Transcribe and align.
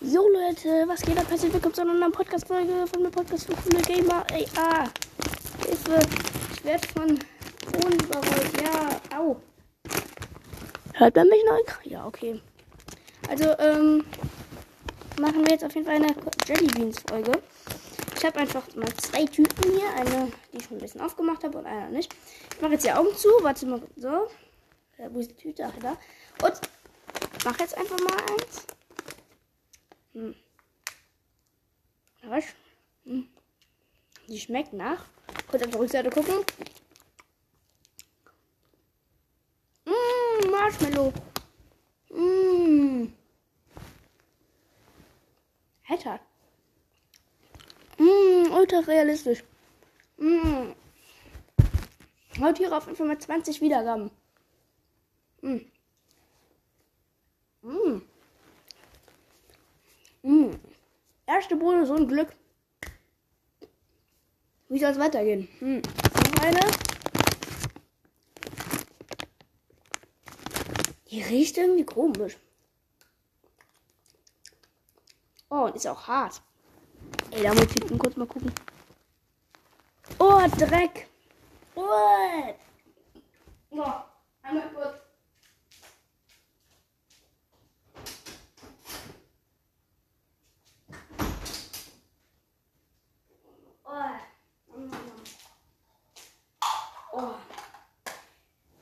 Jo 0.00 0.28
Leute, 0.28 0.86
was 0.86 1.00
geht 1.00 1.18
ab? 1.18 1.26
Herzlich 1.28 1.52
willkommen 1.52 1.74
zu 1.74 1.80
einer 1.80 1.92
neuen 1.92 2.12
Podcast-Folge 2.12 2.86
von 2.86 3.02
mir 3.02 3.10
Podcast 3.10 3.46
für 3.46 3.56
coole 3.56 3.82
Gamer. 3.82 4.24
Ey, 4.32 4.46
ah, 4.56 4.86
Hilfe, 5.66 5.98
ich 6.54 6.64
werde 6.64 6.86
von 6.94 7.18
Boden 7.72 7.98
überrollt. 8.04 8.62
Ja, 8.62 9.18
au. 9.18 9.36
Hört 10.92 11.16
man 11.16 11.28
mich 11.28 11.42
noch? 11.44 11.82
Ja, 11.82 12.06
okay. 12.06 12.40
Also, 13.28 13.58
ähm, 13.58 14.04
machen 15.20 15.44
wir 15.44 15.54
jetzt 15.54 15.64
auf 15.64 15.74
jeden 15.74 15.88
Fall 15.88 15.96
eine 15.96 16.14
Jellybeans-Folge. 16.46 17.32
Ich 18.16 18.24
habe 18.24 18.38
einfach 18.38 18.72
mal 18.76 18.94
zwei 18.98 19.24
Tüten 19.24 19.72
hier. 19.72 19.90
Eine, 19.96 20.30
die 20.52 20.58
ich 20.58 20.64
schon 20.66 20.76
ein 20.76 20.80
bisschen 20.80 21.00
aufgemacht 21.00 21.42
habe 21.42 21.58
und 21.58 21.66
eine 21.66 21.90
nicht. 21.90 22.14
Ich 22.54 22.60
mache 22.60 22.74
jetzt 22.74 22.84
die 22.84 22.92
Augen 22.92 23.16
zu. 23.16 23.30
Warte 23.42 23.66
mal. 23.66 23.82
So. 23.96 24.28
Ja, 24.96 25.12
wo 25.12 25.18
ist 25.18 25.32
die 25.32 25.36
Tüte? 25.36 25.66
Ach, 25.66 25.82
da. 25.82 25.96
Und 26.46 26.60
mach 27.44 27.58
jetzt 27.58 27.76
einfach 27.76 27.98
mal 27.98 28.16
eins. 28.30 28.77
Hm. 30.18 30.34
Was? 32.24 32.44
Hm. 33.04 33.28
Die 34.26 34.40
schmeckt 34.40 34.72
nach. 34.72 35.04
Kurz 35.46 35.62
auf 35.62 35.70
die 35.70 35.76
Rückseite 35.76 36.10
gucken. 36.10 36.44
Mmh, 39.84 40.50
Marshmallow. 40.50 41.12
Mmh. 42.10 43.12
Alter. 45.88 46.20
Mmh, 47.98 48.50
ultra 48.50 48.80
realistisch. 48.80 49.44
Mmh. 50.16 50.74
Haut 52.40 52.58
hier 52.58 52.76
auf 52.76 52.86
jeden 52.86 52.96
Fall 52.96 53.06
mal 53.06 53.20
20 53.20 53.60
Wiedergaben. 53.60 54.10
Mmh. 55.42 55.60
Mmh. 57.62 58.02
Mmh. 60.22 60.58
Erste 61.26 61.56
Bude, 61.56 61.86
so 61.86 61.94
ein 61.94 62.08
Glück. 62.08 62.28
Wie 64.68 64.78
soll 64.78 64.90
es 64.90 64.98
weitergehen? 64.98 65.48
Hm. 65.58 65.82
Noch 65.82 66.44
eine. 66.44 66.60
Die 71.10 71.22
riecht 71.22 71.56
irgendwie 71.56 71.84
komisch. 71.84 72.36
Oh, 75.50 75.64
und 75.64 75.76
ist 75.76 75.86
auch 75.86 76.06
hart. 76.06 76.42
Ey, 77.30 77.42
da 77.42 77.54
muss 77.54 77.62
ich 77.62 77.98
kurz 77.98 78.16
mal 78.16 78.26
gucken. 78.26 78.52
Oh, 80.18 80.42
Dreck. 80.58 81.08
Oh, 81.74 82.54
einmal 84.42 84.70
kurz. 84.74 85.07
Oh. 97.12 97.34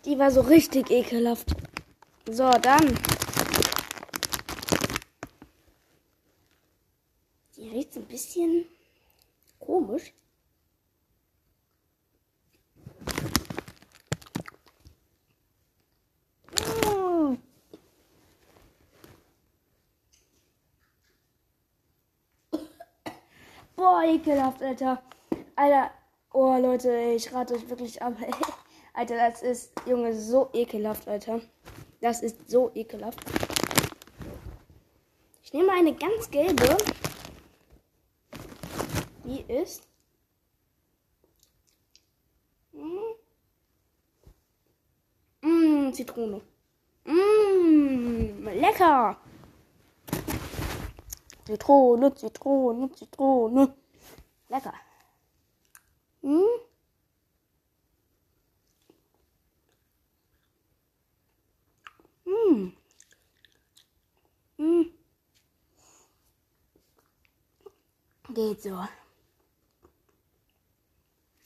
Die 0.05 0.19
war 0.19 0.31
so 0.31 0.41
richtig 0.41 0.91
ekelhaft. 0.91 1.51
So, 2.29 2.51
dann. 2.51 2.99
Die 7.57 7.69
riecht 7.69 7.97
ein 7.97 8.07
bisschen 8.07 8.67
komisch. 9.61 10.13
Mm. 16.61 17.37
Boah, 23.77 24.03
ekelhaft, 24.05 24.63
Alter. 24.63 25.03
Alter. 25.55 25.91
Oh, 26.33 26.57
Leute, 26.57 26.91
ich 27.15 27.31
rate 27.33 27.55
euch 27.55 27.69
wirklich 27.69 28.01
ab. 28.01 28.15
Alter, 28.95 29.17
das 29.17 29.43
ist, 29.43 29.73
Junge, 29.87 30.15
so 30.15 30.49
ekelhaft, 30.55 31.07
Alter. 31.07 31.43
Das 32.01 32.23
ist 32.23 32.51
so 32.51 32.71
ekelhaft. 32.75 33.21
Ich 35.43 35.53
nehme 35.53 35.73
eine 35.73 35.95
ganz 35.95 36.31
gelbe. 36.31 36.77
Die 39.25 39.45
ist. 39.53 39.87
Mmh, 45.43 45.93
Zitrone. 45.93 46.41
Mmh, 47.05 48.51
lecker. 48.55 49.19
Zitrone, 51.47 52.13
Zitrone, 52.15 52.91
Zitrone. 52.93 53.75
Lecker. 54.49 54.75
Hm? 56.23 56.43
Hm. 62.25 62.73
Hm. 64.59 64.93
Geht 68.35 68.63
so. 68.63 68.81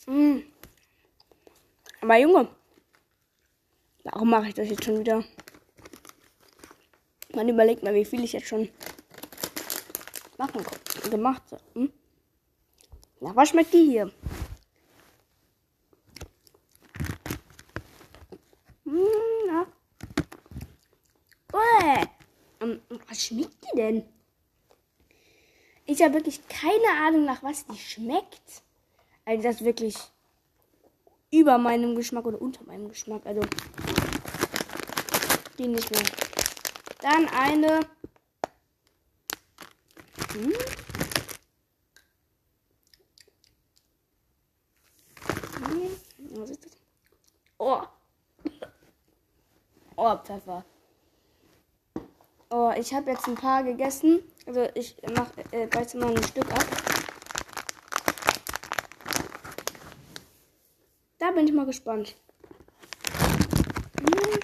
Hm. 0.07 0.43
Aber 2.01 2.17
Junge, 2.17 2.49
warum 4.05 4.31
mache 4.31 4.49
ich 4.49 4.55
das 4.55 4.71
jetzt 4.71 4.85
schon 4.85 4.99
wieder? 5.01 5.23
Man 7.35 7.49
überlegt 7.51 7.83
mal, 7.83 7.95
wie 7.95 8.07
viel 8.07 8.25
ich 8.25 8.33
jetzt 8.33 8.49
schon 8.49 8.71
machen 10.41 10.65
gemacht. 11.11 11.43
Hm? 11.75 11.93
Na, 13.21 13.37
was 13.37 13.51
schmeckt 13.51 13.73
die 13.75 13.85
hier? 13.85 14.11
Was 23.09 23.25
schmeckt 23.25 23.57
die 23.65 23.77
denn? 23.77 24.05
Ich 25.85 26.03
habe 26.03 26.15
wirklich 26.15 26.41
keine 26.49 26.91
Ahnung, 27.05 27.25
nach 27.25 27.43
was 27.43 27.67
die 27.67 27.77
schmeckt. 27.77 28.63
Also 29.25 29.43
das 29.43 29.57
ist 29.57 29.65
wirklich 29.65 29.97
über 31.31 31.59
meinem 31.59 31.95
Geschmack 31.97 32.25
oder 32.25 32.41
unter 32.41 32.65
meinem 32.65 32.89
Geschmack. 32.89 33.23
Also 33.27 33.41
die 35.59 35.69
nicht 35.69 35.91
mehr. 35.91 36.03
Dann 37.03 37.29
eine. 37.29 37.81
Hm? 40.33 40.53
Hm? 45.65 45.97
Was 46.31 46.51
ist 46.51 46.65
das? 46.65 46.73
Oh. 47.59 47.83
Oh, 49.97 50.17
Pfeffer. 50.17 50.65
Oh, 52.49 52.73
ich 52.77 52.95
habe 52.95 53.11
jetzt 53.11 53.29
ein 53.29 53.35
paar 53.35 53.63
gegessen. 53.63 54.21
Also 54.47 54.69
ich 54.75 54.97
mache 55.15 55.45
äh, 55.53 55.67
beiß 55.67 55.95
mal 55.95 56.17
ein 56.17 56.23
Stück 56.23 56.51
ab. 56.53 56.65
Da 61.19 61.31
bin 61.33 61.47
ich 61.47 61.53
mal 61.53 61.67
gespannt. 61.67 62.17
Hm. 64.01 64.41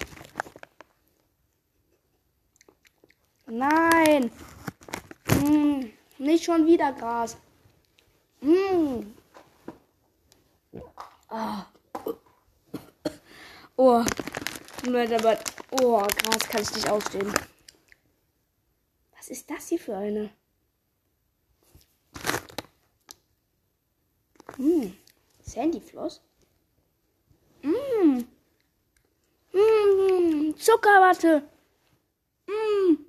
Nein. 3.47 4.31
Hm. 5.29 5.91
Nicht 6.37 6.45
schon 6.45 6.67
wieder 6.67 6.93
Gras. 6.93 7.35
Hm. 8.41 9.11
Oh. 11.31 12.13
Oh. 13.75 14.05
Leute, 14.85 15.15
aber. 15.15 15.39
Oh, 15.71 15.97
Gras 15.97 16.47
kann 16.47 16.61
ich 16.61 16.75
nicht 16.75 16.87
ausstehen. 16.91 17.33
Was 19.17 19.29
ist 19.29 19.49
das 19.49 19.67
hier 19.69 19.79
für 19.79 19.97
eine? 19.97 20.29
Hm. 24.57 24.95
Sandyfloss? 25.41 26.21
Hm. 27.63 28.27
Hm. 29.53 30.55
Zuckerwatte. 30.55 31.49
Hm. 32.45 33.07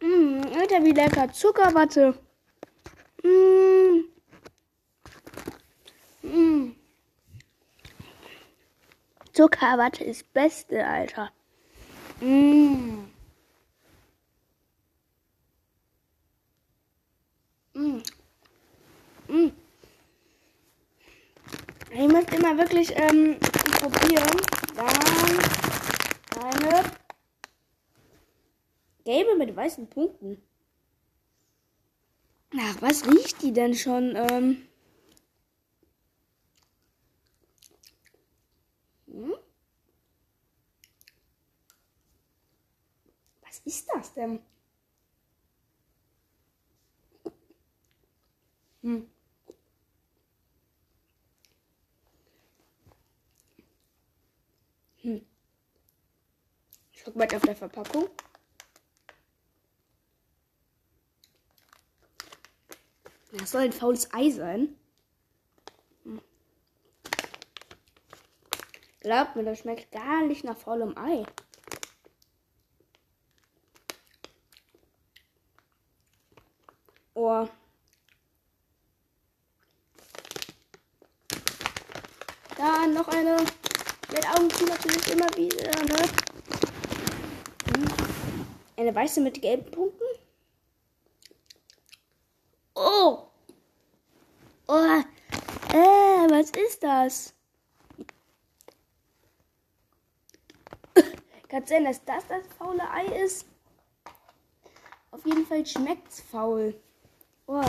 Hm. 0.00 0.42
Alter, 0.58 0.79
wie 0.90 0.94
lecker. 0.94 1.32
Zuckerwatte. 1.32 2.18
Hm. 3.22 4.04
Hm. 6.22 6.76
Zuckerwatte 9.32 10.04
ist 10.04 10.32
beste, 10.32 10.84
Alter. 10.84 11.30
Mm. 12.20 13.06
Mm. 17.74 18.02
Mm. 19.28 19.52
Ich 21.92 22.08
möchte 22.08 22.36
immer 22.36 22.58
wirklich 22.58 22.92
ähm, 22.96 23.38
probieren. 23.78 24.40
Dann 24.76 26.44
eine 26.44 26.84
Gelbe 29.04 29.36
mit 29.36 29.54
weißen 29.54 29.88
Punkten. 29.88 30.42
Ach, 32.62 32.82
was 32.82 33.06
riecht 33.06 33.40
die 33.40 33.52
denn 33.52 33.74
schon? 33.74 34.14
Ähm. 34.16 34.68
Hm? 39.06 39.34
Was 43.40 43.60
ist 43.64 43.88
das 43.94 44.12
denn? 44.12 44.40
Hm. 48.82 49.10
Hm. 55.02 55.26
Ich 56.92 57.04
guck 57.04 57.16
mal 57.16 57.24
auf 57.34 57.42
der 57.42 57.56
Verpackung. 57.56 58.10
Das 63.40 63.52
soll 63.52 63.62
ein 63.62 63.72
faules 63.72 64.12
Ei 64.12 64.30
sein. 64.30 64.76
Hm. 66.04 66.20
Glaubt 69.00 69.34
mir, 69.34 69.44
das 69.44 69.60
schmeckt 69.60 69.90
gar 69.92 70.26
nicht 70.26 70.44
nach 70.44 70.58
faulem 70.58 70.94
Ei. 70.98 71.24
Oh. 77.14 77.48
Da 82.58 82.86
noch 82.88 83.08
eine. 83.08 83.38
Mit 84.12 84.28
Augen 84.28 84.50
zu 84.50 84.64
natürlich 84.66 85.12
immer 85.12 85.28
wieder, 85.36 85.84
ne? 85.84 86.08
Hm. 87.74 88.46
Eine 88.76 88.94
weiße 88.94 89.22
mit 89.22 89.40
gelben 89.40 89.70
Punkten. 89.70 90.04
Oh! 92.74 93.30
Oh! 94.72 95.02
Äh, 95.72 96.30
was 96.30 96.50
ist 96.50 96.80
das? 96.84 97.34
Kann 101.48 101.66
sein, 101.66 101.84
dass 101.86 102.04
das 102.04 102.24
das 102.28 102.46
faule 102.56 102.88
Ei 102.88 103.06
ist? 103.24 103.46
Auf 105.10 105.26
jeden 105.26 105.44
Fall 105.44 105.66
schmeckt's 105.66 106.20
faul. 106.20 106.80
Oh. 107.48 107.64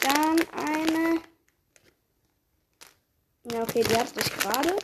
Dann 0.00 0.38
eine. 0.56 1.20
Ja, 3.52 3.62
okay, 3.62 3.84
die 3.84 3.94
hatte 3.94 4.20
ich 4.20 4.32
gerade. 4.38 4.74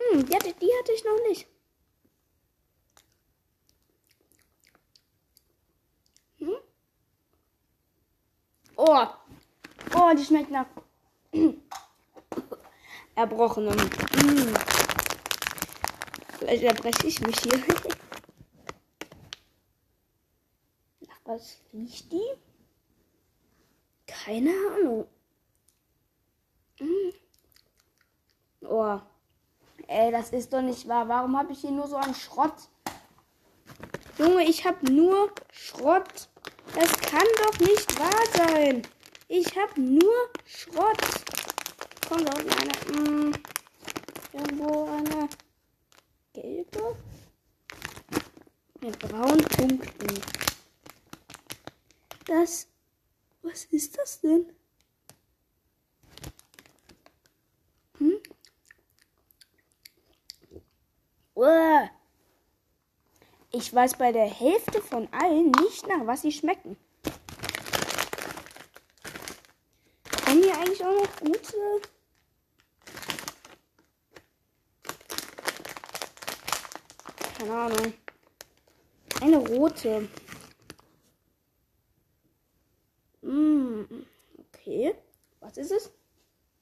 Hm, 0.00 0.26
die 0.26 0.34
hatte, 0.34 0.52
die 0.54 0.72
hatte 0.76 0.92
ich 0.92 1.04
noch 1.04 1.28
nicht. 1.28 1.46
Oh. 8.76 9.06
Oh, 9.94 10.12
die 10.14 10.24
schmeckt 10.24 10.50
nach 10.50 10.66
erbrochenem. 13.14 13.78
Hm. 13.78 14.54
Vielleicht 16.38 16.62
erbreche 16.62 17.06
ich 17.06 17.20
mich 17.20 17.38
hier. 17.40 17.58
Nach 21.00 21.20
was 21.24 21.56
riecht 21.72 22.12
die? 22.12 22.30
Keine 24.06 24.50
Ahnung. 24.50 25.06
Hm. 26.78 27.12
Oh. 28.60 29.00
Ey, 29.88 30.10
das 30.10 30.30
ist 30.30 30.52
doch 30.52 30.62
nicht 30.62 30.86
wahr. 30.88 31.08
Warum 31.08 31.38
habe 31.38 31.52
ich 31.52 31.60
hier 31.60 31.70
nur 31.70 31.86
so 31.86 31.96
einen 31.96 32.14
Schrott? 32.14 32.68
Junge, 34.18 34.44
ich 34.44 34.66
habe 34.66 34.92
nur 34.92 35.30
Schrott. 35.50 36.28
Das 36.76 36.92
kann 36.98 37.26
doch 37.42 37.58
nicht 37.58 37.98
wahr 37.98 38.26
sein. 38.34 38.82
Ich 39.28 39.56
habe 39.56 39.80
nur 39.80 40.28
Schrott. 40.44 41.00
Kommt 42.06 42.28
da 42.28 42.34
unten 42.34 42.50
eine. 42.50 43.00
Mh, 43.00 43.32
hm, 43.32 43.32
irgendwo 44.34 44.84
eine 44.84 45.28
gelbe. 46.34 46.96
Mit 48.82 48.98
braunen 48.98 49.42
Punkten. 49.46 50.20
Das. 52.26 52.68
Was 53.40 53.64
ist 53.64 53.96
das 53.96 54.20
denn? 54.20 54.44
Hm? 57.96 58.20
Uah. 61.34 61.95
Ich 63.58 63.72
weiß 63.72 63.96
bei 63.96 64.12
der 64.12 64.26
Hälfte 64.26 64.82
von 64.82 65.08
allen 65.12 65.50
nicht 65.50 65.88
nach 65.88 66.06
was 66.06 66.20
sie 66.20 66.30
schmecken. 66.30 66.76
Haben 70.26 70.42
hier 70.42 70.54
eigentlich 70.58 70.84
auch 70.84 70.92
noch 70.92 71.16
gute 71.20 71.80
Keine 77.38 77.54
Ahnung. 77.54 77.94
Eine 79.22 79.36
rote. 79.38 80.06
Mm, 83.22 83.84
okay. 84.38 84.94
Was 85.40 85.56
ist 85.56 85.70
es? 85.70 85.90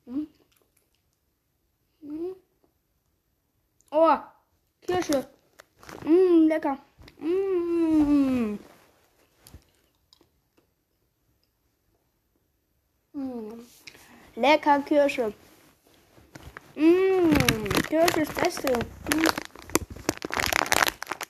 Hm. 0.05 0.29
Hm. 2.03 2.37
Oh, 3.91 4.17
Kirsche. 4.81 5.27
Mm, 6.05 6.49
lecker. 6.49 6.79
Mm. 7.19 8.59
Mm. 13.13 13.61
Lecker 14.37 14.83
Kirsche. 14.83 15.33
Mm, 16.75 17.33
Kirsche 17.89 18.23
ist 18.23 18.35
Beste. 18.35 18.73
Mm. 18.73 19.27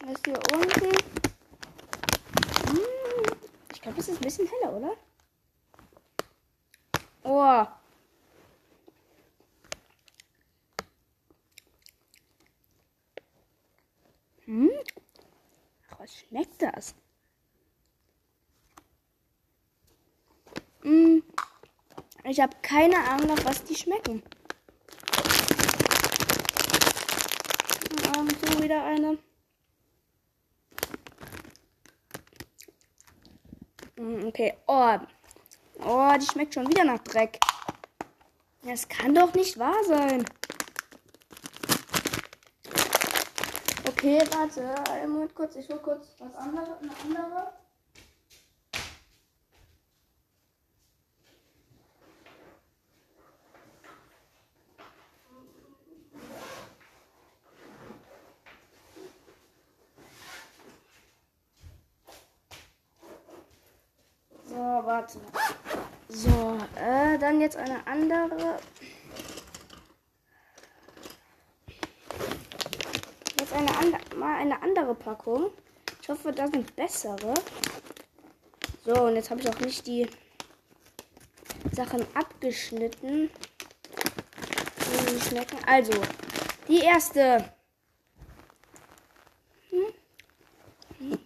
Was 0.06 0.20
hier 0.24 0.38
unten? 0.52 0.96
Hm, 2.66 3.36
ich 3.72 3.82
glaube, 3.82 4.00
es 4.00 4.08
ist 4.08 4.18
ein 4.18 4.24
bisschen 4.24 4.48
heller, 4.48 4.72
oder? 4.72 4.96
Oh. 7.24 7.66
Hm? 14.46 14.70
Was 15.98 16.14
schmeckt 16.16 16.62
das? 16.62 16.94
Hm. 20.82 21.22
Ich 22.34 22.40
habe 22.40 22.56
keine 22.62 22.96
Ahnung, 22.96 23.28
nach 23.28 23.44
was 23.44 23.62
die 23.62 23.76
schmecken. 23.76 24.20
Und 28.18 28.32
so 28.44 28.60
wieder 28.60 28.82
eine. 28.82 29.18
Hm, 33.96 34.26
okay. 34.26 34.54
Oh. 34.66 34.98
Oh, 35.84 36.12
die 36.20 36.26
schmeckt 36.26 36.54
schon 36.54 36.66
wieder 36.66 36.82
nach 36.82 36.98
Dreck. 37.04 37.38
Das 38.64 38.88
kann 38.88 39.14
doch 39.14 39.32
nicht 39.32 39.56
wahr 39.56 39.84
sein. 39.86 40.24
Okay, 43.86 44.20
warte. 44.32 44.90
Einen 44.90 45.12
Moment 45.12 45.36
kurz. 45.36 45.54
Ich 45.54 45.68
will 45.68 45.78
kurz 45.78 46.08
was 46.18 46.34
anderes. 46.34 46.78
Eine 46.82 46.90
andere. 47.04 47.52
warte. 64.86 65.18
So, 66.08 66.58
äh, 66.76 67.18
dann 67.18 67.40
jetzt 67.40 67.56
eine 67.56 67.86
andere. 67.86 68.58
Jetzt 73.38 73.43
eine 73.54 73.98
mal 74.16 74.36
eine 74.38 74.62
andere 74.62 74.94
Packung. 74.94 75.50
Ich 76.02 76.08
hoffe, 76.08 76.32
da 76.32 76.46
sind 76.48 76.74
bessere. 76.76 77.34
So, 78.84 78.92
und 79.04 79.16
jetzt 79.16 79.30
habe 79.30 79.40
ich 79.40 79.48
auch 79.48 79.60
nicht 79.60 79.86
die 79.86 80.08
Sachen 81.72 82.04
abgeschnitten. 82.14 83.30
Die 84.78 85.20
schmecken. 85.20 85.58
Also, 85.66 85.92
die 86.68 86.80
erste. 86.80 87.52
Hm? 89.70 91.18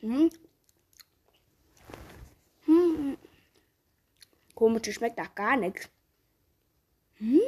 Hm? 0.00 0.30
Hm? 2.66 3.18
Komisch, 4.54 4.82
die 4.82 4.92
schmeckt 4.92 5.18
nach 5.18 5.34
gar 5.34 5.56
nichts. 5.56 5.88
Hm? 7.18 7.40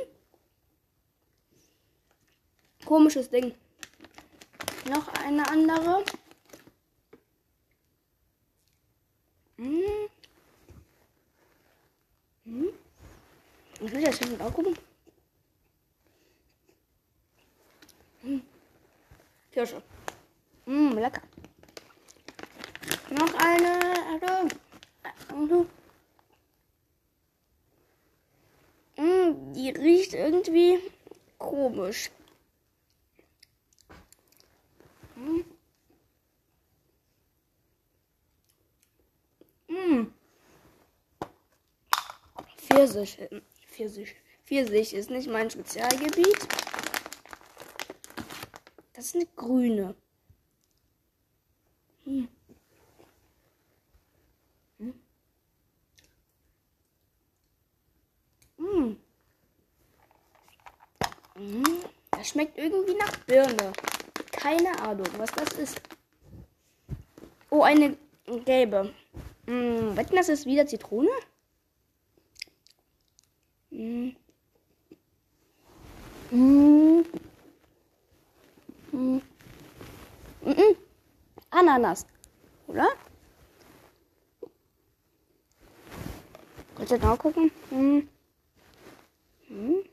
Komisches 2.87 3.29
Ding. 3.29 3.53
Noch 4.89 5.09
eine 5.25 5.47
andere. 5.49 6.05
Hm. 9.57 10.09
Hm. 12.45 12.69
Ich 13.81 13.93
will 13.93 14.05
das 14.05 14.21
jetzt 14.21 14.41
auch 14.41 14.55
gucken. 14.55 14.79
Hm. 18.23 18.43
Kirsche. 19.51 19.83
Hm, 20.65 20.97
lecker. 20.97 21.23
Noch 23.11 23.35
eine. 23.35 23.81
Also, 25.29 25.67
hm, 28.95 29.53
die 29.53 29.71
riecht 29.71 30.15
irgendwie 30.15 30.79
komisch. 31.39 32.11
Hm. 35.17 35.45
Hm. 39.69 40.13
Pfirsich. 42.97 43.29
Pfirsich. 43.67 44.15
Pfirsich 44.47 44.95
ist 44.95 45.11
nicht 45.11 45.29
mein 45.29 45.51
Spezialgebiet. 45.51 46.49
Das 48.95 49.07
ist 49.07 49.17
eine 49.17 49.27
grüne. 49.37 49.95
Hm. 52.05 52.29
Hm. 54.79 54.95
Hm. 58.57 58.97
Hm. 61.35 61.65
Das 62.13 62.29
schmeckt 62.29 62.57
irgendwie 62.57 62.95
nach 62.95 63.17
Birne. 63.27 63.73
Keine 64.33 64.79
Ahnung, 64.81 65.09
was 65.19 65.33
das 65.33 65.53
ist. 65.59 65.83
Oh, 67.51 67.63
eine 67.63 67.99
gelbe. 68.47 68.95
Hm. 69.47 69.97
Wetten, 69.97 70.17
das 70.17 70.31
ist 70.31 70.47
wieder 70.47 70.67
Zitrone? 70.67 71.11
Hm. 73.77 74.17
Hm. 76.31 77.05
Hm. 78.91 79.23
Mm 80.43 80.77
Ananas. 81.77 82.07
Oder? 82.69 82.89
Kurz 86.75 86.91
mal 86.91 87.17
gucken. 87.19 87.51
Hm. 87.69 88.09
Hm. 89.49 89.85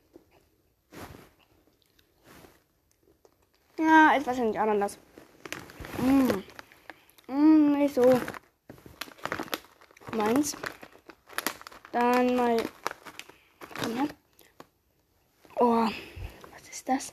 Ja, 3.78 4.16
ist 4.16 4.26
wahrscheinlich 4.26 4.58
Ananas. 4.58 4.98
Hm. 5.98 6.44
Hm, 7.28 7.74
nicht 7.78 7.96
so. 7.96 8.20
Meins. 10.16 10.56
Dann 11.92 12.36
mal. 12.38 12.64
Oh, 15.58 15.88
was 16.52 16.70
ist 16.70 16.88
das? 16.88 17.12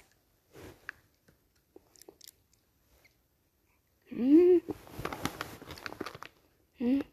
Hm. 4.21 4.61
Hm. 6.79 7.05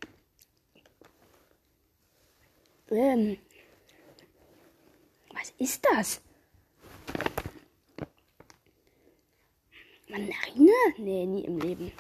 Ähm. 2.90 3.38
Was 5.34 5.54
ist 5.58 5.86
das? 5.86 6.22
Mandarine? 10.10 10.72
Nee, 10.98 11.26
nie 11.26 11.46
im 11.46 11.60
Leben. 11.60 11.92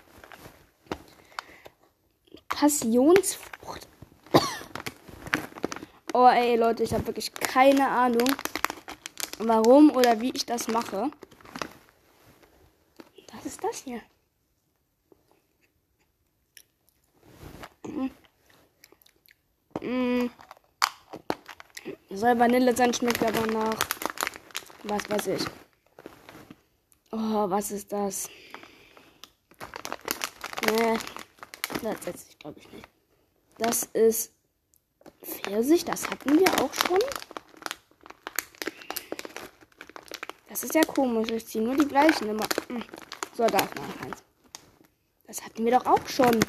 Passionsfrucht. 2.67 3.87
Oh 6.13 6.27
ey 6.27 6.57
Leute, 6.57 6.83
ich 6.83 6.93
habe 6.93 7.07
wirklich 7.07 7.33
keine 7.33 7.87
Ahnung, 7.87 8.27
warum 9.37 9.89
oder 9.91 10.19
wie 10.19 10.31
ich 10.31 10.45
das 10.45 10.67
mache. 10.67 11.09
Was 13.31 13.45
ist 13.45 13.63
das 13.63 13.77
hier? 13.77 14.01
Mm. 19.81 20.29
Soll 22.09 22.37
Vanille 22.37 22.75
sein, 22.75 22.93
schmeckt 22.93 23.23
aber 23.23 23.47
nach. 23.47 23.79
Was 24.83 25.09
weiß 25.09 25.27
ich. 25.27 25.45
Oh, 27.13 27.49
was 27.49 27.71
ist 27.71 27.93
das? 27.93 28.29
Nee, 30.65 30.97
ich 31.91 32.39
glaube 32.39 32.59
ich 32.59 32.71
nicht. 32.71 32.87
Das 33.57 33.83
ist 33.93 34.31
Pfirsich, 35.23 35.85
das 35.85 36.09
hatten 36.09 36.39
wir 36.39 36.47
auch 36.61 36.73
schon. 36.73 36.99
Das 40.49 40.63
ist 40.63 40.75
ja 40.75 40.81
komisch, 40.81 41.29
ich 41.29 41.45
ziehe 41.45 41.63
nur 41.63 41.75
die 41.75 41.87
gleichen 41.87 42.29
immer. 42.29 42.47
Hm. 42.67 42.83
So, 43.35 43.45
da 43.45 43.59
ist 43.59 43.75
noch 43.75 44.05
eins. 44.05 44.23
Das 45.27 45.43
hatten 45.43 45.65
wir 45.65 45.77
doch 45.77 45.85
auch 45.85 46.07
schon. 46.07 46.39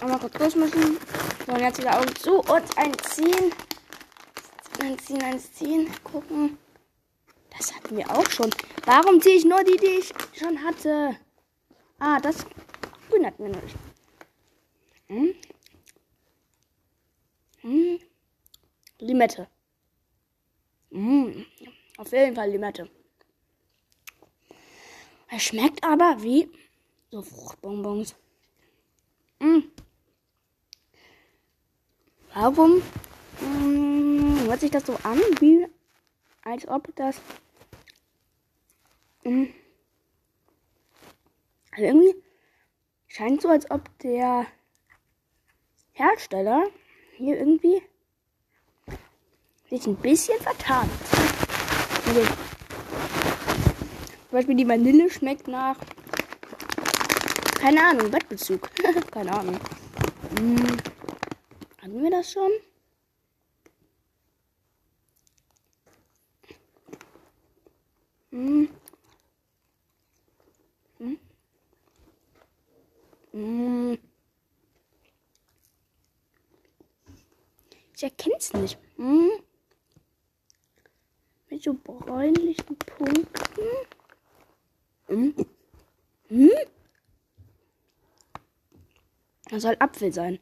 Einmal 0.00 0.18
kurz 0.18 0.34
durchmischen. 0.34 0.98
So, 1.46 1.52
und 1.52 1.60
jetzt 1.60 1.78
wieder 1.78 1.98
Augen 1.98 2.14
zu 2.16 2.40
und 2.40 2.78
ein 2.78 2.92
Ziehen. 2.98 3.52
Ein 4.82 4.98
Ziehen, 4.98 5.22
ein 5.22 5.38
Ziehen. 5.38 5.90
Gucken. 6.04 6.58
Das 7.56 7.74
hatten 7.74 7.96
wir 7.96 8.10
auch 8.10 8.28
schon. 8.30 8.50
Warum 8.84 9.20
ziehe 9.20 9.36
ich 9.36 9.44
nur 9.44 9.62
die, 9.64 9.76
die 9.76 10.00
ich 10.00 10.12
schon 10.38 10.62
hatte? 10.64 11.16
Ah, 11.98 12.18
das 12.20 12.46
Grün 13.10 13.22
noch 13.22 13.62
nicht. 13.62 13.76
Hm? 15.08 15.34
Hm? 17.62 17.98
Limette. 19.00 19.48
Hm. 20.92 21.46
Auf 21.98 22.12
jeden 22.12 22.34
Fall 22.34 22.50
Limette. 22.50 22.88
Es 25.28 25.42
schmeckt 25.42 25.82
aber 25.82 26.22
wie 26.22 26.48
so 27.10 27.22
Fruchtbonbons. 27.22 28.14
Hm. 29.40 29.70
Warum 32.32 32.82
hm, 33.40 34.40
hört 34.46 34.60
sich 34.60 34.70
das 34.70 34.86
so 34.86 34.96
an, 35.02 35.18
wie 35.40 35.66
als 36.42 36.66
ob 36.68 36.94
das 36.94 37.20
hm, 39.24 39.52
also 41.72 41.84
irgendwie 41.84 42.29
scheint 43.10 43.42
so, 43.42 43.48
als 43.48 43.70
ob 43.70 43.82
der 43.98 44.46
Hersteller 45.92 46.64
hier 47.16 47.38
irgendwie 47.38 47.82
sich 49.68 49.86
ein 49.86 49.96
bisschen 49.96 50.40
vertan. 50.40 50.88
Also, 52.06 52.22
zum 52.22 52.36
Beispiel 54.30 54.56
die 54.56 54.66
Vanille 54.66 55.10
schmeckt 55.10 55.46
nach 55.46 55.76
keine 57.60 57.84
Ahnung, 57.84 58.10
Bettbezug. 58.10 58.70
keine 59.12 59.32
Ahnung. 59.32 59.60
Hm. 60.38 60.78
Hatten 61.82 62.02
wir 62.02 62.10
das 62.10 62.32
schon? 62.32 62.50
Hm. 68.30 68.68
Hm. 70.98 71.18
Hm. 73.32 73.98
Ich 77.96 78.02
erkenne 78.02 78.36
es 78.38 78.52
nicht. 78.54 78.78
Hm. 78.96 79.30
Mit 81.48 81.62
so 81.62 81.74
bräunlichen 81.74 82.76
Punkten. 82.76 83.64
Hm. 85.06 85.34
Hm. 86.28 86.50
Das 89.50 89.62
soll 89.62 89.76
Apfel 89.80 90.12
sein. 90.12 90.38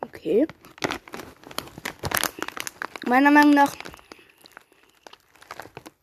Okay. 0.00 0.46
Meiner 3.06 3.30
Meinung 3.30 3.54
nach 3.54 3.74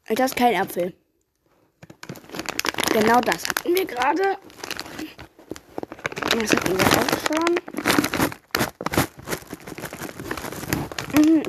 ist 0.10 0.20
das 0.20 0.36
kein 0.36 0.60
Apfel. 0.60 0.93
Genau 2.91 3.22
das 3.22 3.48
hatten 3.48 3.74
wir 3.74 3.86
gerade. 3.86 4.38
Das 6.39 6.51
hatten 6.51 6.77
wir 6.77 6.85
auch 6.85 7.17
schon. 7.27 7.55
Mhm. 11.15 11.43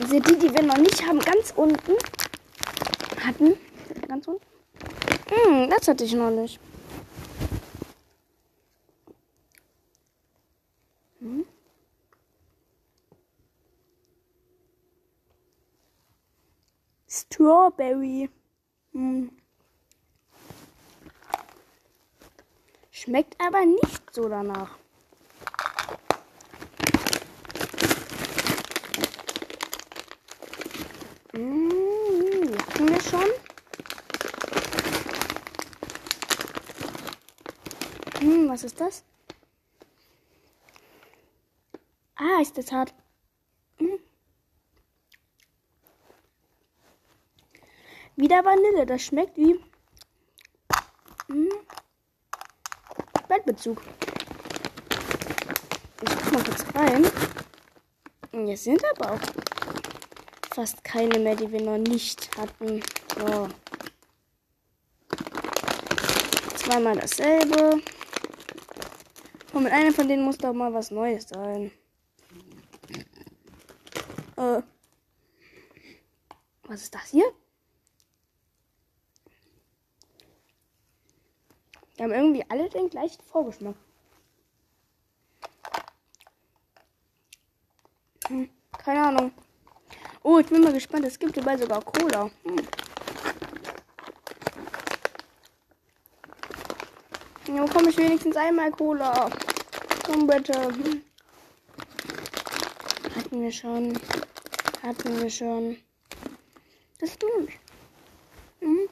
Diese 0.00 0.20
die, 0.20 0.38
die 0.38 0.54
wir 0.54 0.62
noch 0.62 0.78
nicht 0.78 1.06
haben, 1.06 1.20
ganz 1.20 1.52
unten 1.56 1.92
hatten. 3.24 3.56
Ganz 4.06 4.26
unten. 4.26 4.44
Mhm, 5.30 5.70
das 5.70 5.88
hatte 5.88 6.04
ich 6.04 6.14
noch 6.14 6.30
nicht. 6.30 6.60
Strawberry. 17.40 18.30
Hm. 18.92 19.30
Schmeckt 22.90 23.36
aber 23.40 23.64
nicht 23.64 23.99
so 24.12 24.28
danach. 24.28 24.76
Hm, 31.32 32.56
hatten 32.58 32.88
wir 32.88 33.00
schon? 33.00 33.30
Hm, 38.20 38.48
was 38.48 38.64
ist 38.64 38.80
das? 38.80 39.04
Ah, 42.16 42.42
ist 42.42 42.58
das 42.58 42.72
hart. 42.72 42.92
Hm. 43.78 43.98
Wieder 48.16 48.44
Vanille. 48.44 48.86
Das 48.86 49.02
schmeckt 49.02 49.36
wie 49.36 49.58
hm. 51.28 51.48
Bettbezug. 53.30 53.80
Ich 56.02 56.10
guck 56.10 56.32
mal 56.32 56.42
kurz 56.42 56.64
rein. 56.74 57.06
Jetzt 58.48 58.64
sind 58.64 58.82
aber 58.96 59.12
auch 59.12 59.20
fast 60.52 60.82
keine 60.82 61.16
mehr, 61.20 61.36
die 61.36 61.52
wir 61.52 61.62
noch 61.62 61.78
nicht 61.78 62.28
hatten. 62.36 62.82
So. 63.16 63.48
Zweimal 66.56 66.96
dasselbe. 66.96 67.80
Und 69.52 69.62
mit 69.62 69.72
einem 69.72 69.94
von 69.94 70.08
denen 70.08 70.24
muss 70.24 70.38
doch 70.38 70.52
mal 70.52 70.74
was 70.74 70.90
Neues 70.90 71.28
sein. 71.28 71.70
Äh. 74.36 74.60
Was 76.64 76.82
ist 76.82 76.94
das 76.96 77.10
hier? 77.10 77.32
Die 82.00 82.04
haben 82.04 82.12
irgendwie 82.12 82.42
alle 82.48 82.66
den 82.70 82.88
gleichen 82.88 83.22
Vorgeschmack. 83.30 83.74
Hm, 88.26 88.48
keine 88.72 89.02
Ahnung. 89.02 89.32
Oh, 90.22 90.38
ich 90.38 90.46
bin 90.46 90.62
mal 90.62 90.72
gespannt. 90.72 91.04
Es 91.04 91.18
gibt 91.18 91.34
hierbei 91.34 91.58
sogar 91.58 91.82
Cola. 91.82 92.30
Hm. 92.44 92.66
Ja, 97.48 97.64
bekomme 97.66 97.90
ich 97.90 97.98
wenigstens 97.98 98.34
einmal 98.34 98.70
Cola. 98.70 99.28
Komm 100.06 100.26
bitte. 100.26 100.54
Hatten 103.14 103.42
wir 103.42 103.52
schon. 103.52 104.00
Hatten 104.82 105.20
wir 105.20 105.28
schon. 105.28 105.76
Das 106.98 107.10
gut. 107.18 107.50
Mhm. 108.62 108.88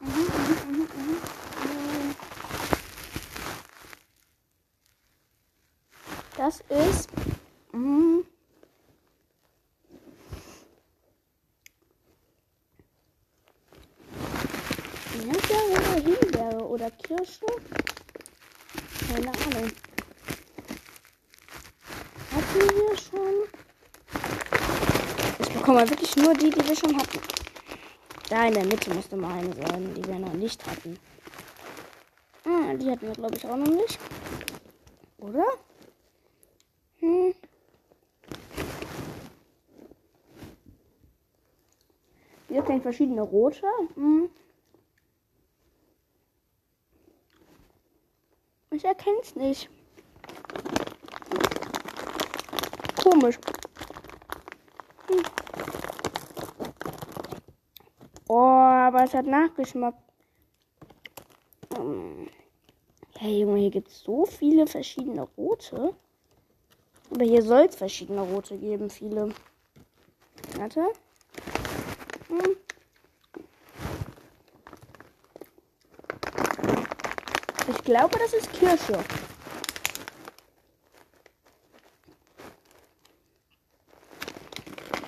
Mhm, 0.00 0.08
mhm, 0.08 0.72
mhm, 0.72 0.88
mhm. 0.96 1.35
Das 6.68 6.88
ist. 6.88 7.10
Mm, 7.72 8.20
oder 15.76 15.94
Himbeere 16.02 16.64
oder 16.64 16.90
Kirsche? 16.90 17.46
Keine 19.08 19.28
Ahnung. 19.28 19.70
Hatten 22.32 22.60
wir 22.60 22.96
schon? 22.96 23.48
Ich 25.40 25.48
bekomme 25.48 25.88
wirklich 25.90 26.16
nur 26.16 26.34
die, 26.34 26.50
die 26.50 26.68
wir 26.68 26.76
schon 26.76 26.96
hatten. 26.96 27.20
Da 28.28 28.46
in 28.46 28.54
der 28.54 28.66
Mitte 28.66 28.94
musste 28.94 29.16
mal 29.16 29.38
eine 29.38 29.54
sein, 29.54 29.94
die 29.94 30.04
wir 30.06 30.18
noch 30.18 30.32
nicht 30.32 30.64
hatten. 30.66 30.98
Ah, 32.44 32.74
die 32.74 32.90
hatten 32.90 33.06
wir, 33.06 33.12
glaube 33.12 33.36
ich, 33.36 33.44
auch 33.46 33.56
noch 33.56 33.66
nicht. 33.66 33.98
Oder? 35.18 35.44
Hm. 37.00 37.34
Sind 42.76 42.82
verschiedene 42.82 43.22
rote. 43.22 43.66
Hm. 43.94 44.28
Ich 48.70 48.84
erkenne 48.84 49.16
es 49.22 49.34
nicht. 49.34 49.70
Komisch. 53.02 53.38
Hm. 55.08 55.22
Oh, 58.28 58.36
aber 58.36 59.04
es 59.04 59.14
hat 59.14 59.24
Nachgeschmack. 59.24 59.94
Hm. 61.74 62.28
Hey 63.14 63.40
Junge, 63.40 63.58
hier 63.58 63.70
gibt 63.70 63.88
es 63.88 64.02
so 64.02 64.26
viele 64.26 64.66
verschiedene 64.66 65.22
rote. 65.22 65.94
Aber 67.10 67.24
hier 67.24 67.40
soll 67.40 67.68
es 67.70 67.76
verschiedene 67.76 68.20
rote 68.20 68.58
geben, 68.58 68.90
viele. 68.90 69.30
Warte. 70.58 70.92
Hm. 72.28 72.65
Glaube, 77.86 78.18
das 78.18 78.34
ist 78.34 78.52
Kirsche. 78.52 78.98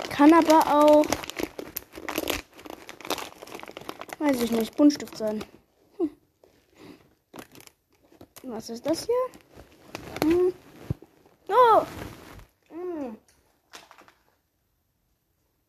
Kann 0.09 0.33
aber 0.33 0.61
auch, 0.67 1.07
weiß 4.21 4.43
ich 4.43 4.53
nicht, 4.53 4.77
Buntstift 4.77 5.17
sein. 5.17 5.45
Hm. 5.99 6.11
Was 8.45 8.71
ist 8.71 8.87
das 8.87 9.07
hier? 9.07 10.31
Hm. 10.31 10.53
Oh! 11.49 11.83
Hm. 12.71 13.17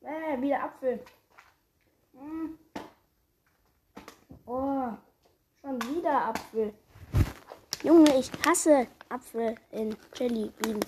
Äh, 0.02 0.42
wieder 0.42 0.64
Apfel. 0.64 1.04
Hm. 2.14 2.60
Oh, 4.46 4.92
schon 5.62 5.82
wieder 5.82 6.28
Apfel. 6.28 6.74
Junge, 7.82 8.20
ich 8.20 8.30
hasse 8.46 8.88
Apfel 9.08 9.56
in 9.72 9.96
Jelly 10.14 10.52
Beans 10.60 10.86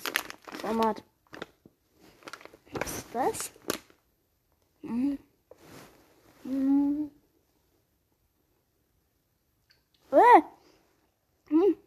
Format. 0.59 1.01
Was 2.73 2.97
ist 2.97 3.05
das? 3.13 3.51
Hm. 4.81 5.17
Hm. 6.43 7.11
Äh. 10.11 10.41
Hm. 11.47 11.77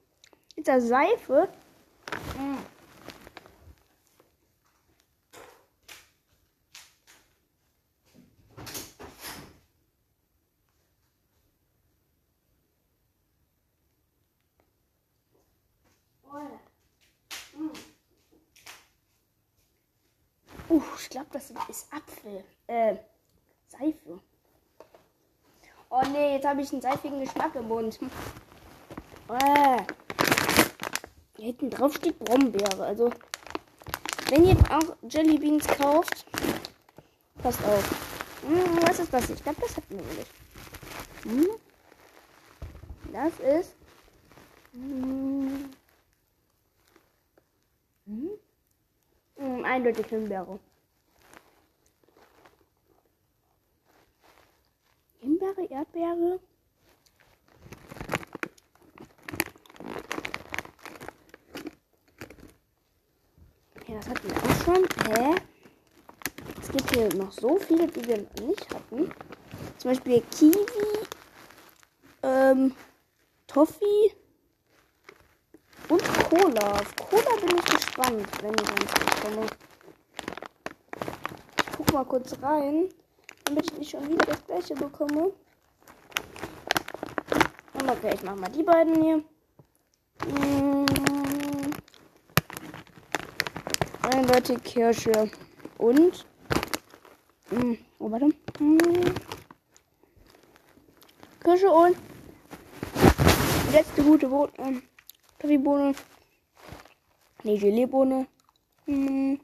Ist 0.57 0.69
das 0.69 0.89
Seife? 0.89 1.49
Hm. 2.39 2.74
Uh, 20.75 20.83
ich 21.01 21.09
glaube, 21.09 21.29
das 21.31 21.53
ist 21.69 21.87
Apfel. 21.93 22.43
Äh, 22.67 22.97
Seife. 23.69 24.19
Oh 25.89 26.03
nee, 26.13 26.35
jetzt 26.35 26.47
habe 26.47 26.63
ich 26.63 26.73
einen 26.73 26.83
seifigen 26.83 27.21
Geschmack 27.21 27.55
im 27.55 27.69
Mund. 27.69 28.01
Äh. 29.29 29.83
Hier 31.37 31.47
hinten 31.47 31.71
drauf 31.71 31.95
steht 31.95 32.19
Brombeere. 32.19 32.85
Also, 32.85 33.11
wenn 34.31 34.47
ihr 34.47 34.57
auch 34.69 34.97
Jelly 35.09 35.39
Beans 35.39 35.65
kauft, 35.65 36.27
passt 37.41 37.65
auf. 37.65 37.91
Hm, 38.43 38.83
was 38.83 38.99
ist 38.99 39.15
das? 39.15 39.31
Ich 39.31 39.45
glaube, 39.45 39.61
das 39.61 39.77
hat 39.77 39.85
wir 39.89 40.03
nicht. 40.03 40.31
Hm? 41.23 41.49
Das 43.13 43.39
ist. 43.39 43.77
Hm. 44.73 45.71
Hm? 48.07 48.31
Hm, 49.45 49.63
eindeutig 49.63 50.07
Himbeere. 50.07 50.59
Himbeere, 55.21 55.65
Erdbeere. 55.69 56.41
Ja, 63.87 63.97
das 63.97 64.09
hatten 64.09 64.29
wir 64.29 64.37
auch 64.37 64.65
schon. 64.65 64.89
Hä? 65.13 65.35
Es 66.63 66.69
gibt 66.71 66.95
hier 66.95 67.15
noch 67.15 67.31
so 67.31 67.59
viele, 67.59 67.87
die 67.87 68.09
wir 68.09 68.23
noch 68.23 68.47
nicht 68.47 68.75
hatten. 68.75 69.13
Zum 69.77 69.91
Beispiel 69.91 70.23
Kiwi, 70.31 70.57
ähm, 72.23 72.75
Toffee 73.47 74.15
Cola. 76.35 76.73
Auf 76.73 76.97
Cola 76.97 77.37
bin 77.41 77.57
ich 77.59 77.65
gespannt, 77.65 78.27
wenn 78.43 78.55
ich 78.55 78.69
eins 78.69 78.93
bekomme. 78.93 79.47
Ich 81.59 81.77
guck 81.77 81.93
mal 81.93 82.05
kurz 82.05 82.43
rein, 82.43 82.89
damit 83.45 83.67
ich 83.67 83.79
nicht 83.79 83.91
schon 83.91 84.09
wieder 84.09 84.27
das 84.27 84.45
gleiche 84.45 84.75
bekomme. 84.75 85.33
Okay, 87.87 88.15
ich 88.15 88.23
mach 88.25 88.35
mal 88.35 88.51
die 88.51 88.65
beiden 88.65 89.01
hier. 89.01 89.19
Mm. 90.27 90.87
Eindeutig 94.03 94.63
Kirsche 94.65 95.31
und. 95.79 96.27
Mm, 97.51 97.75
oh, 98.01 98.11
warte. 98.11 98.27
Mm. 98.59 98.79
Kirsche 101.45 101.71
und. 101.71 101.97
Letzte 103.71 104.03
gute 104.03 104.27
Bohne. 104.27 104.51
Ähm, 104.59 104.83
Kaffeebohne. 105.39 105.95
Nee, 107.45 107.59
Geleebohne. 107.59 108.27
Mm. 108.87 109.35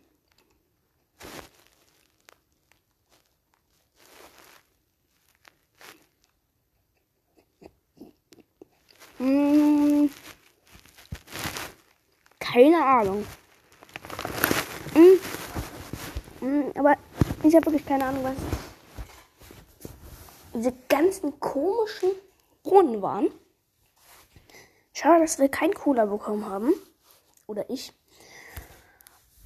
Mm. 9.18 10.08
Keine 12.38 12.82
Ahnung. 12.82 13.26
Mm. 14.94 16.46
Mm, 16.46 16.70
aber 16.74 16.96
ich 17.42 17.54
habe 17.54 17.66
wirklich 17.66 17.84
keine 17.84 18.06
Ahnung, 18.06 18.24
was 18.24 18.36
diese 20.54 20.72
ganzen 20.88 21.38
komischen 21.38 22.12
Brunnen 22.62 23.02
waren. 23.02 23.28
Schade, 24.94 25.20
dass 25.20 25.38
wir 25.38 25.50
keinen 25.50 25.74
Cola 25.74 26.06
bekommen 26.06 26.46
haben. 26.46 26.72
Oder 27.50 27.68
ich. 27.68 27.92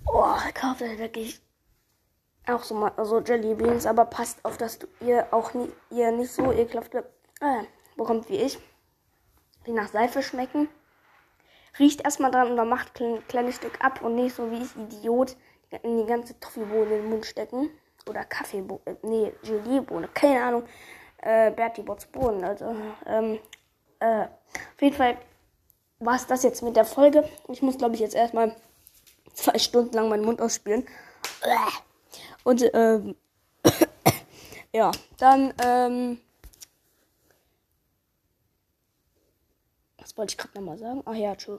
Oh, 0.06 0.36
kauft 0.52 0.82
halt 0.82 0.98
wirklich 0.98 1.40
auch 2.46 2.62
so 2.62 2.74
mal 2.74 2.92
so 3.02 3.20
Jelly 3.20 3.54
Beans, 3.54 3.86
aber 3.86 4.04
passt 4.04 4.44
auf, 4.44 4.58
dass 4.58 4.78
ihr 5.00 5.26
auch 5.30 5.54
nie, 5.54 5.72
ihr 5.90 6.12
nicht 6.12 6.30
so 6.30 6.52
ekelhafte 6.52 7.10
äh, 7.40 7.62
bekommt 7.96 8.28
wie 8.28 8.36
ich 8.36 8.58
die 9.66 9.72
nach 9.72 9.88
Seife 9.88 10.22
schmecken. 10.22 10.68
Riecht 11.78 12.04
erstmal 12.04 12.30
dran 12.30 12.50
und 12.50 12.58
dann 12.58 12.68
macht 12.68 13.00
ein 13.00 13.26
kleines 13.26 13.56
Stück 13.56 13.82
ab 13.82 14.02
und 14.02 14.16
nicht 14.16 14.36
so 14.36 14.50
wie 14.50 14.62
ich 14.62 14.76
Idiot 14.76 15.38
in 15.82 15.96
die 15.96 16.04
ganze 16.04 16.38
Toffeebohne 16.38 16.96
in 16.96 17.02
den 17.04 17.08
Mund 17.08 17.24
stecken. 17.24 17.70
Oder 18.06 18.26
Kaffeebohne, 18.26 18.80
äh, 18.84 18.96
nee, 19.00 19.32
Geliebohne, 19.42 20.08
keine 20.12 20.44
Ahnung. 20.44 20.64
Äh, 21.22 21.52
Bertie 21.52 21.80
Bots 21.80 22.04
Bohnen, 22.04 22.44
also, 22.44 22.76
ähm, 23.06 23.38
äh, 24.00 24.24
auf 24.24 24.82
jeden 24.82 24.94
Fall 24.94 25.16
war 26.04 26.16
es 26.16 26.26
das 26.26 26.42
jetzt 26.42 26.62
mit 26.62 26.76
der 26.76 26.84
Folge. 26.84 27.28
Ich 27.48 27.62
muss, 27.62 27.78
glaube 27.78 27.94
ich, 27.94 28.00
jetzt 28.00 28.14
erstmal 28.14 28.54
zwei 29.32 29.58
Stunden 29.58 29.94
lang 29.94 30.08
meinen 30.08 30.24
Mund 30.24 30.40
ausspielen. 30.40 30.86
Und, 32.44 32.70
ähm, 32.74 33.16
ja, 34.72 34.90
dann, 35.18 35.54
ähm, 35.62 36.20
Was 40.04 40.18
wollte 40.18 40.32
ich 40.32 40.38
gerade 40.38 40.54
nochmal 40.54 40.78
sagen? 40.78 41.02
Ach 41.06 41.14
ja, 41.14 41.34
tschüss. 41.34 41.58